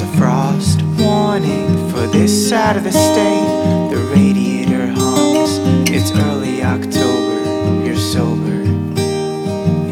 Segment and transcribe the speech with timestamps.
[0.00, 3.90] a frost warning for this side of the state.
[3.90, 5.58] The radiator hums.
[5.90, 7.84] It's early October.
[7.84, 8.62] You're sober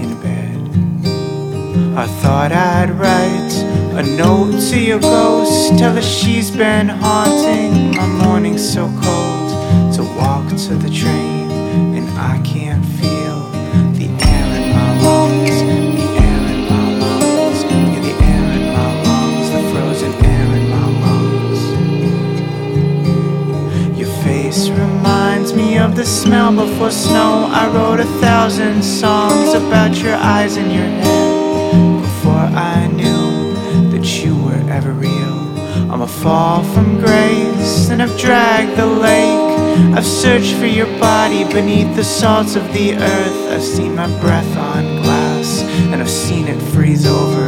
[0.02, 1.96] in bed.
[1.96, 3.54] I thought I'd write
[3.98, 5.78] a note to your ghost.
[5.78, 9.94] Tell her she's been haunting my morning so cold.
[9.94, 10.90] To walk to the
[26.06, 27.48] smell before snow.
[27.50, 33.52] I wrote a thousand songs about your eyes and your hair before I knew
[33.90, 35.36] that you were ever real.
[35.90, 39.96] I'm a fall from grace and I've dragged the lake.
[39.96, 43.52] I've searched for your body beneath the salts of the earth.
[43.52, 47.45] I've seen my breath on glass and I've seen it freeze over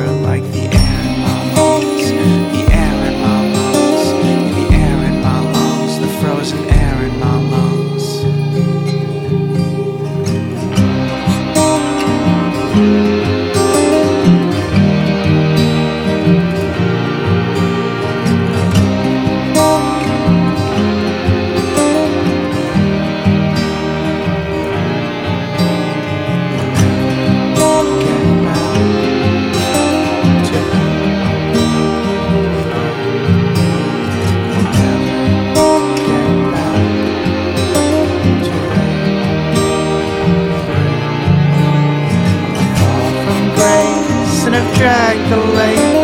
[44.78, 45.96] dragged the lake.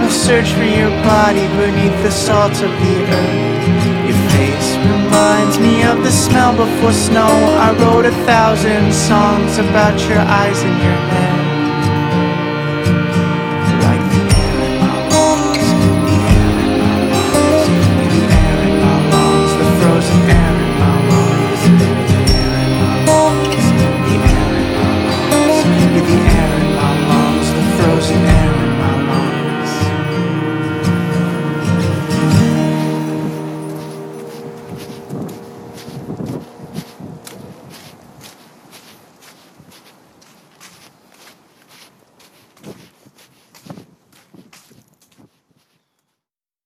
[0.00, 3.52] I've searched for your body beneath the salt of the earth.
[4.08, 7.32] Your face reminds me of the smell before snow.
[7.66, 11.01] I wrote a thousand songs about your eyes and your